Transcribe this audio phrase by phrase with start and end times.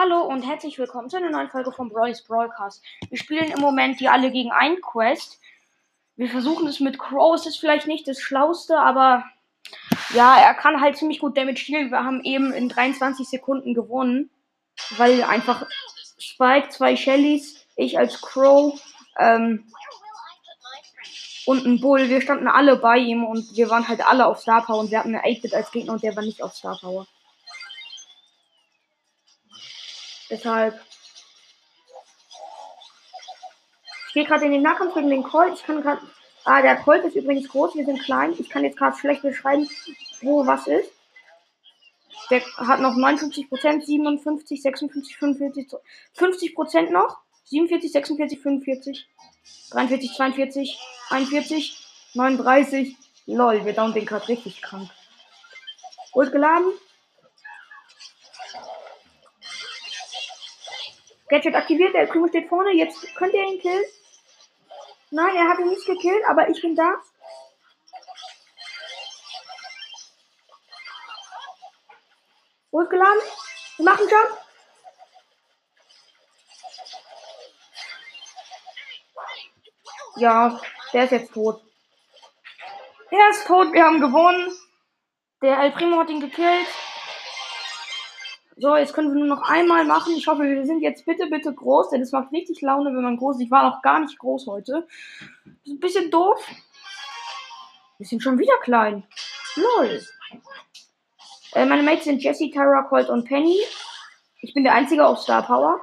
[0.00, 2.84] Hallo und herzlich willkommen zu einer neuen Folge von Broly's Broadcast.
[3.08, 5.40] Wir spielen im Moment die alle gegen ein Quest.
[6.14, 7.34] Wir versuchen es mit Crow.
[7.34, 9.24] Es ist vielleicht nicht das Schlauste, aber
[10.14, 11.90] ja, er kann halt ziemlich gut Damage dealen.
[11.90, 14.30] Wir haben eben in 23 Sekunden gewonnen,
[14.98, 15.66] weil einfach
[16.16, 18.80] Spike, zwei Shellys, ich als Crow
[19.18, 19.66] ähm,
[21.44, 24.64] und ein Bull, wir standen alle bei ihm und wir waren halt alle auf Star
[24.64, 27.08] Power und wir hatten eine 8-Bit als Gegner und der war nicht auf Star Power.
[30.30, 30.78] Deshalb.
[34.08, 35.54] Ich gehe gerade in den Nahkampf gegen den Colt.
[35.54, 36.02] Ich kann gerade.
[36.44, 38.34] Ah, der Colt ist übrigens groß, wir sind klein.
[38.38, 39.68] Ich kann jetzt gerade schlecht beschreiben,
[40.22, 40.90] wo was ist.
[42.30, 45.68] Der hat noch 59%, 57, 56, 45,
[46.16, 47.18] 50% noch.
[47.44, 49.08] 47, 46, 45,
[49.70, 50.78] 43, 42,
[51.10, 52.96] 41, 39.
[53.26, 54.90] Lol, wir down den gerade richtig krank.
[56.12, 56.72] Ult geladen.
[61.28, 62.72] Gadget aktiviert, der Primo steht vorne.
[62.72, 63.84] Jetzt könnt ihr ihn killen.
[65.10, 66.94] Nein, er hat ihn nicht gekillt, aber ich bin da.
[72.72, 73.22] Hochgeladen.
[73.76, 74.38] Wir machen Jump.
[80.16, 80.60] Ja,
[80.92, 81.62] der ist jetzt tot.
[83.10, 84.52] Er ist tot, wir haben gewonnen.
[85.42, 86.66] Der El Primo hat ihn gekillt.
[88.60, 90.14] So, jetzt können wir nur noch einmal machen.
[90.16, 93.16] Ich hoffe, wir sind jetzt bitte, bitte groß, denn es macht richtig Laune, wenn man
[93.16, 93.42] groß ist.
[93.42, 94.88] Ich war noch gar nicht groß heute.
[95.64, 96.44] Ist ein bisschen doof.
[97.98, 99.04] Wir sind schon wieder klein.
[99.54, 100.02] Lol.
[101.52, 103.60] Äh, meine Mates sind Jesse, Tyra, Colt und Penny.
[104.40, 105.80] Ich bin der Einzige auf Star Power.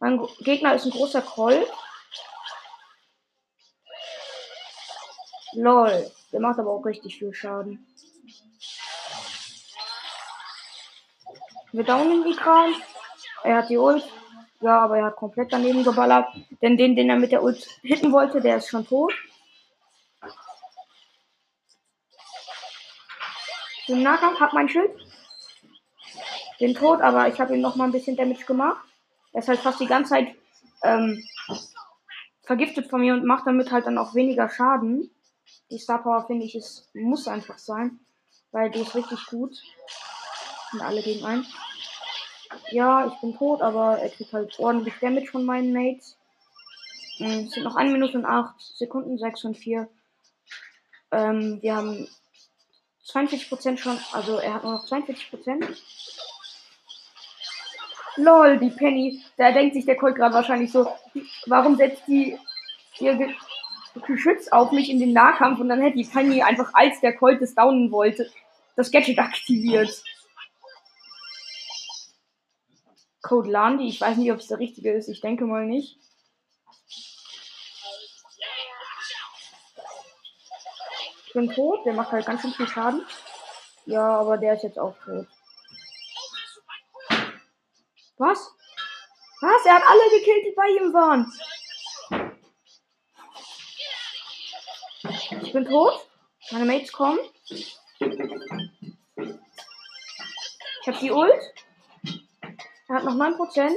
[0.00, 1.70] Mein Gegner ist ein großer Colt.
[5.54, 6.10] Lol.
[6.32, 7.86] Der macht aber auch richtig viel Schaden.
[11.72, 12.72] Wir downen die Kran.
[13.44, 14.04] Er hat die Ult.
[14.60, 16.26] Ja, aber er hat komplett daneben geballert.
[16.62, 19.12] Denn den, den er mit der Ult hitten wollte, der ist schon tot.
[23.86, 24.90] Im Nahkampf hat mein Schild.
[26.60, 28.84] Den tot, aber ich habe ihm noch mal ein bisschen Damage gemacht.
[29.32, 30.34] Er ist halt fast die ganze Zeit
[30.82, 31.22] ähm,
[32.42, 35.10] vergiftet von mir und macht damit halt dann auch weniger Schaden.
[35.70, 38.00] Die Star Power finde ich, es muss einfach sein,
[38.50, 39.54] weil die ist richtig gut.
[40.70, 41.46] Sind alle gegen einen.
[42.70, 46.16] Ja, ich bin tot, aber er kriegt halt ordentlich Damage von meinen Mates.
[47.18, 49.88] Hm, es sind noch 1 Minute und 8 Sekunden, 6 und 4.
[51.10, 52.08] Ähm, wir haben
[53.06, 55.76] 42% schon, also er hat nur noch 42%.
[58.16, 59.22] Lol, die Penny.
[59.36, 60.88] Da denkt sich der Colt gerade wahrscheinlich so,
[61.46, 62.38] warum setzt die
[62.98, 63.34] ihr Ge
[64.06, 67.42] Geschütz auf mich in den Nahkampf und dann hätte die Penny einfach, als der Colt
[67.42, 68.30] es downen wollte,
[68.76, 69.90] das Gadget aktiviert.
[73.22, 73.88] Code Landi.
[73.88, 75.08] Ich weiß nicht, ob es der richtige ist.
[75.08, 75.98] Ich denke mal nicht.
[81.26, 81.84] Ich bin tot.
[81.84, 83.04] Der macht halt ganz schön viel Schaden.
[83.86, 85.26] Ja, aber der ist jetzt auch tot.
[88.18, 88.50] Was?
[89.40, 89.64] Was?
[89.64, 91.32] Er hat alle gekillt, die bei ihm waren.
[95.42, 96.06] Ich bin tot.
[96.50, 97.18] Meine Mates kommen.
[97.48, 97.78] Ich
[100.86, 101.40] habe die Ult.
[102.88, 103.70] Er hat noch 9%.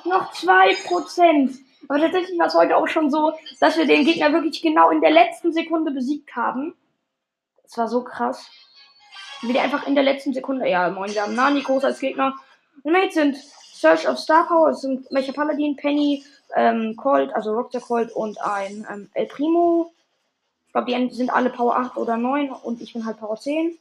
[0.04, 1.58] Noch 2%.
[1.88, 5.00] Aber tatsächlich war es heute auch schon so, dass wir den Gegner wirklich genau in
[5.00, 6.76] der letzten Sekunde besiegt haben.
[7.64, 8.48] Das war so krass.
[9.42, 10.68] Wie der einfach in der letzten Sekunde.
[10.68, 12.34] Ja, moin, wir haben Nani groß als Gegner.
[12.84, 16.24] Mates sind Search of Star Power, es sind Mecha Paladin, Penny,
[16.56, 19.92] ähm, Colt, also Rockstar Colt und ein ähm, El Primo.
[20.66, 23.78] Ich glaube, die sind alle Power 8 oder 9 und ich bin halt Power 10.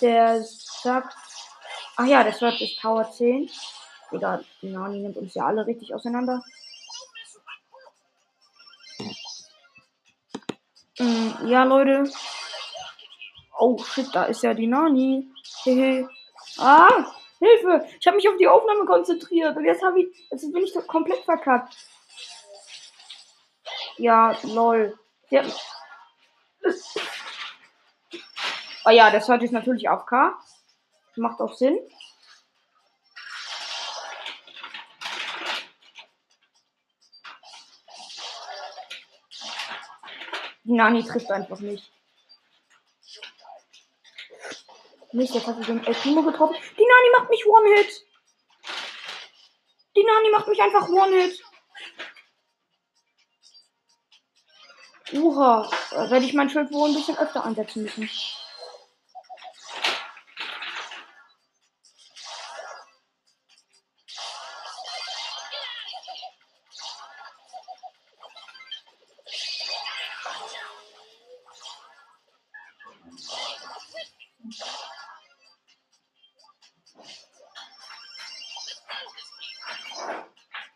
[0.00, 1.14] Der sagt.
[1.96, 3.48] Ach ja, der Search ist Power 10.
[4.10, 6.42] Egal, die Nani nimmt uns ja alle richtig auseinander.
[10.98, 12.10] Ähm, ja, Leute.
[13.58, 15.28] Oh shit, da ist ja die Nani.
[15.62, 16.08] Hehe.
[16.58, 17.86] Ah, Hilfe!
[17.98, 21.24] Ich habe mich auf die Aufnahme konzentriert und jetzt habe ich, jetzt bin ich komplett
[21.24, 21.76] verkackt.
[23.96, 24.98] Ja, lol.
[25.30, 25.42] Ja.
[28.86, 30.38] Oh ja, das hört jetzt natürlich auf K.
[31.16, 31.78] Macht auch Sinn.
[40.64, 41.92] Die Nani trifft einfach nicht.
[45.14, 46.56] Nicht, jetzt hat sie den El Primo getroffen.
[46.76, 48.04] Die Nani macht mich One-Hit.
[49.96, 51.40] Die Nani macht mich einfach One-Hit.
[55.12, 58.10] Uha, äh, werde ich mein Schild wohl ein bisschen öfter ansetzen müssen.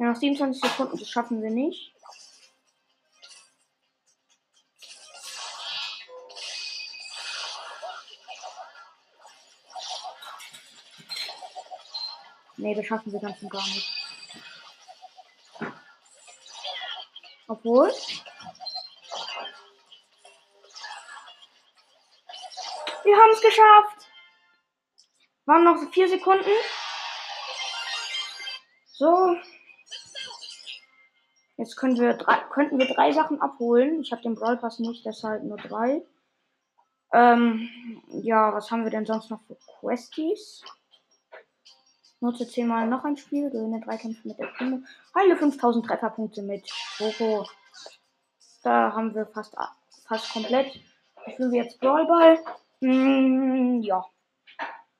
[0.08, 1.94] Noch 27 Sekunden, das schaffen wir nicht.
[12.56, 13.88] Nee, das schaffen wir ganz und gar nicht.
[17.46, 17.92] Obwohl.
[23.04, 24.10] Wir haben es geschafft.
[25.46, 26.50] Waren noch vier Sekunden.
[28.86, 29.36] So.
[31.58, 34.00] Jetzt können wir drei, könnten wir drei Sachen abholen.
[34.00, 36.02] Ich habe den Brawl Pass nicht, deshalb nur drei.
[37.12, 37.68] Ähm,
[38.22, 40.62] ja, was haben wir denn sonst noch für Questies?
[42.20, 44.82] Nutze zehnmal noch ein Spiel, gewinne drei Kämpfe mit der Primo.
[45.16, 47.44] Heile 5000 Trefferpunkte mit Poco.
[48.62, 49.56] Da haben wir fast,
[50.06, 50.80] fast komplett.
[51.26, 52.38] Ich fühle jetzt Brawlball.
[52.80, 54.04] Hm, ja.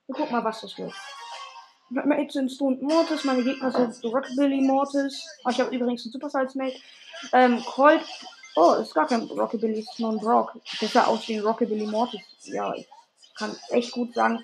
[0.07, 0.93] Wir gucken mal, was das wird.
[1.89, 5.25] Mir jetzt sind Stone Mortis, meine Gegner sind Rockabilly Mortis.
[5.43, 6.77] Oh, ich habe übrigens einen Super Size Mate.
[7.33, 8.03] Ähm, Colt.
[8.55, 10.53] Oh, ist gar kein Rockabilly, ist nur ein Brock.
[10.81, 12.21] Sah aus wie ein Rockabilly Mortis.
[12.43, 12.87] Ja, ich
[13.35, 14.43] kann echt gut sagen.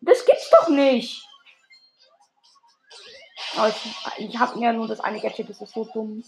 [0.00, 1.26] Das gibt's doch nicht!
[3.58, 6.22] Oh, ich, ich habe mir nur das eine Gadget, das ist so dumm.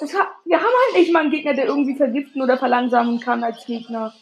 [0.00, 3.64] Hat, wir haben halt nicht mal einen Gegner, der irgendwie vergiften oder verlangsamen kann als
[3.64, 4.12] Gegner.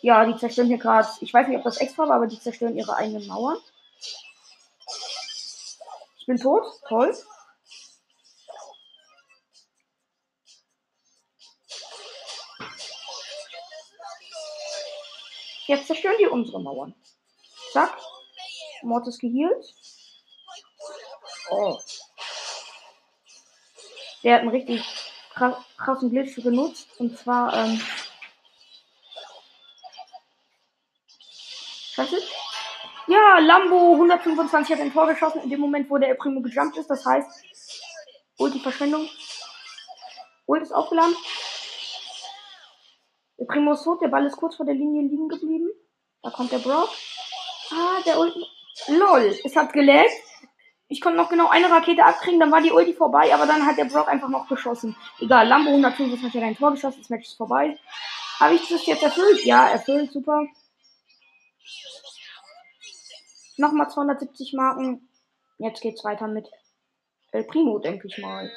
[0.00, 1.08] Ja, die zerstören hier gerade.
[1.20, 3.58] Ich weiß nicht, ob das extra war, aber die zerstören ihre eigenen Mauern.
[6.18, 6.64] Ich bin tot.
[6.88, 7.16] Toll.
[15.66, 16.94] Jetzt zerstören die unsere Mauern.
[17.72, 17.98] Zack.
[18.82, 19.74] Mortis geheilt.
[21.50, 21.78] Oh.
[24.22, 24.82] Der hat einen richtig
[25.76, 26.88] krassen Glitch genutzt.
[26.98, 27.80] Und zwar, ähm.
[31.98, 32.28] Was ist?
[33.08, 36.88] Ja, Lambo 125 hat ein Tor geschossen in dem Moment, wo der Primo gejumpt ist.
[36.88, 37.28] Das heißt,
[38.38, 39.08] Ulti-Verschwendung.
[40.46, 41.16] Ult ist aufgeladen.
[43.40, 45.70] Der Primo ist tot, der Ball ist kurz vor der Linie liegen geblieben.
[46.22, 46.88] Da kommt der Brock.
[47.72, 48.46] Ah, der Ulti.
[48.86, 50.12] LOL, es hat geleckt.
[50.86, 53.76] Ich konnte noch genau eine Rakete abkriegen, dann war die Ulti vorbei, aber dann hat
[53.76, 54.96] der Brock einfach noch geschossen.
[55.18, 57.76] Egal, Lambo 125 hat ein Tor geschossen, das Match ist vorbei.
[58.38, 59.44] Habe ich das jetzt erfüllt?
[59.44, 60.46] Ja, erfüllt, super.
[63.56, 65.08] Nochmal 270 Marken.
[65.58, 66.48] Jetzt geht's weiter mit
[67.32, 68.50] El Primo, denke ich mal.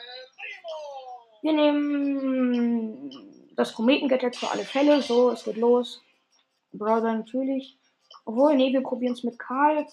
[1.41, 5.01] Wir nehmen das Kometen-Gadget für alle Fälle.
[5.01, 6.01] So, es geht los.
[6.71, 7.77] Brother natürlich.
[8.25, 9.87] Obwohl, nee, wir probieren es mit Karl.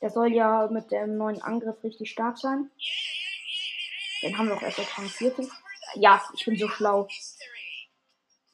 [0.00, 2.70] Der soll ja mit dem neuen Angriff richtig stark sein.
[4.22, 5.50] Den haben wir auch erst auf Rang 14.
[5.94, 7.08] Ja, ich bin so schlau.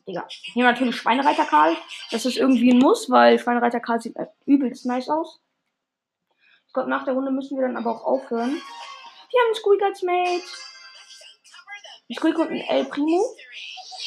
[0.06, 0.26] Digga.
[0.28, 1.76] Hier natürlich Schweinereiter Karl.
[2.10, 5.40] Das ist irgendwie ein Muss, weil Schweinereiter Karl sieht übelst nice aus.
[6.66, 8.50] Ich glaube, nach der Runde müssen wir dann aber auch aufhören.
[8.50, 10.44] Wir haben einen Squeak als Mate.
[12.10, 13.24] Ein Squeak und ein El Primo.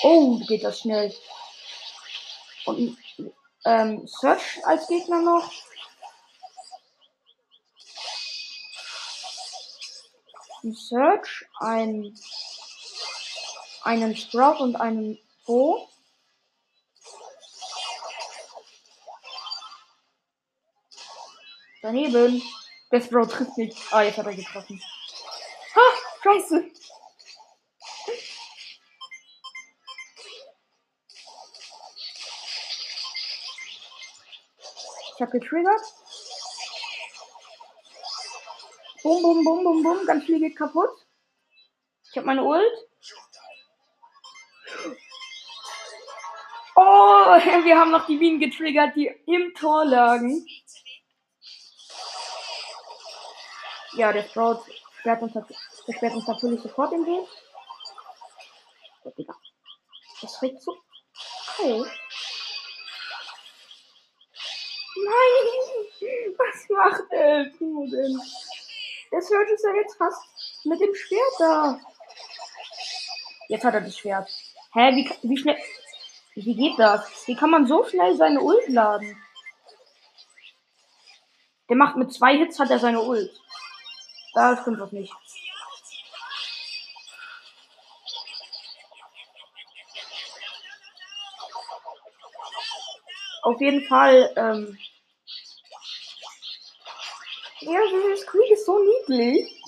[0.04, 1.14] Oh, geht das schnell.
[2.66, 2.98] Und ein
[3.66, 5.52] ähm, Search als Gegner noch.
[10.64, 12.14] Ein Search, ein,
[13.84, 15.90] einen Sprout und einen Bo.
[21.82, 22.44] Daneben.
[22.92, 23.78] Der Sprout trifft nicht.
[23.92, 24.82] Ah, jetzt hat er getroffen.
[25.76, 25.82] Ha!
[26.24, 26.72] Scheiße!
[35.16, 35.82] Ich habe getriggert.
[39.02, 40.06] Bum, bum, bum, bum, bum.
[40.06, 41.08] Ganz viel geht kaputt.
[42.12, 42.87] Ich habe meine Ult.
[47.66, 50.46] wir haben noch die Bienen getriggert, die im Tor lagen.
[53.94, 54.64] Ja, der Sprout
[55.00, 57.28] sperrt uns, sperrt uns natürlich sofort den Weg.
[60.22, 60.76] Das regt so.
[61.64, 61.86] Oh.
[64.96, 65.46] Nein!
[66.38, 68.20] Was macht der Primo denn?
[69.12, 70.22] Der Surge ist ja jetzt fast
[70.66, 71.80] mit dem Schwert da.
[73.48, 74.30] Jetzt hat er das Schwert.
[74.74, 75.58] Hä, wie, wie schnell.
[76.40, 77.28] Wie geht das?
[77.28, 79.18] Wie kann man so schnell seine Ult laden?
[81.68, 83.32] Der macht mit zwei Hits hat er seine Ult.
[84.36, 85.12] Da stimmt was nicht.
[93.42, 94.78] Auf jeden Fall, ähm.
[97.62, 99.60] Ja, dieses Squeak ist so niedlich.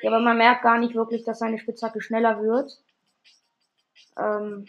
[0.00, 2.80] Ja, aber man merkt gar nicht wirklich, dass seine Spitzhacke schneller wird.
[4.20, 4.66] Ähm.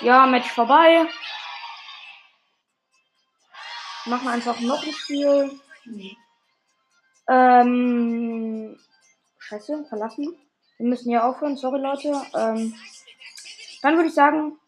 [0.00, 1.06] Ja, Match vorbei.
[4.06, 5.60] Machen einfach noch ein Spiel.
[7.28, 8.78] Ähm.
[9.38, 10.36] Scheiße, verlassen.
[10.78, 12.08] Wir müssen ja aufhören, sorry Leute.
[12.34, 12.74] Ähm,
[13.82, 14.58] dann würde ich sagen,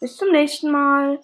[0.00, 1.20] bis zum nächsten Mal.